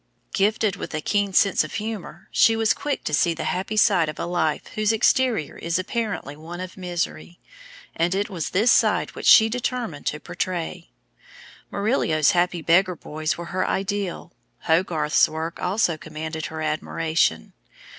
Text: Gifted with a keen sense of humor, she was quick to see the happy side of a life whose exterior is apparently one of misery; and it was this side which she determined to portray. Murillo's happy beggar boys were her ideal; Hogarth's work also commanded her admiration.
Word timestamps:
Gifted 0.33 0.77
with 0.77 0.95
a 0.95 0.99
keen 1.01 1.31
sense 1.31 1.63
of 1.63 1.75
humor, 1.75 2.27
she 2.31 2.55
was 2.55 2.73
quick 2.73 3.03
to 3.03 3.13
see 3.13 3.35
the 3.35 3.43
happy 3.43 3.77
side 3.77 4.09
of 4.09 4.17
a 4.17 4.25
life 4.25 4.65
whose 4.73 4.91
exterior 4.91 5.57
is 5.59 5.77
apparently 5.77 6.35
one 6.35 6.59
of 6.59 6.75
misery; 6.75 7.39
and 7.95 8.15
it 8.15 8.27
was 8.27 8.49
this 8.49 8.71
side 8.71 9.11
which 9.11 9.27
she 9.27 9.47
determined 9.47 10.07
to 10.07 10.19
portray. 10.19 10.89
Murillo's 11.69 12.31
happy 12.31 12.63
beggar 12.63 12.95
boys 12.95 13.37
were 13.37 13.45
her 13.53 13.67
ideal; 13.67 14.33
Hogarth's 14.61 15.29
work 15.29 15.61
also 15.61 15.97
commanded 15.97 16.47
her 16.47 16.63
admiration. 16.63 17.53